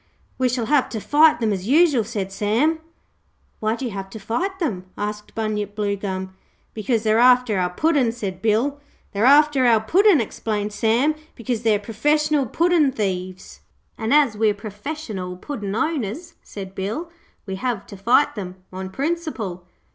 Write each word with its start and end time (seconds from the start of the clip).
'We 0.39 0.49
shall 0.49 0.65
have 0.65 0.89
to 0.89 0.99
fight 0.99 1.39
them, 1.39 1.53
as 1.53 1.67
usual,' 1.67 2.03
said 2.03 2.31
Sam. 2.31 2.79
'Why 3.59 3.75
do 3.75 3.85
you 3.85 3.91
have 3.91 4.09
to 4.09 4.19
fight 4.19 4.57
them?' 4.57 4.85
asked 4.97 5.35
Bunyip 5.35 5.75
Bluegum. 5.75 6.35
'Because 6.73 7.03
they're 7.03 7.19
after 7.19 7.59
our 7.59 7.69
Puddin',' 7.69 8.11
said 8.11 8.41
Bill. 8.41 8.79
'They're 9.11 9.25
after 9.27 9.67
our 9.67 9.79
Puddin',' 9.79 10.19
explained 10.19 10.73
Sam, 10.73 11.13
'because 11.35 11.61
they're 11.61 11.77
professional 11.77 12.47
puddin' 12.47 12.91
thieves.' 12.91 13.59
'And 13.95 14.11
as 14.11 14.35
we're 14.35 14.55
perfessional 14.55 15.39
Puddin' 15.39 15.75
owners,' 15.75 16.33
said 16.41 16.73
Bill, 16.73 17.11
'we 17.45 17.57
have 17.57 17.85
to 17.85 17.95
fight 17.95 18.33
them 18.33 18.55
on 18.73 18.89
principle. 18.89 19.67